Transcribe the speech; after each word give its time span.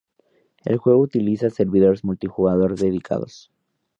El 0.65 0.77
juego 0.79 0.99
utiliza 0.99 1.51
servidores 1.51 2.03
multijugador 2.03 2.73
dedicados. 2.75 3.51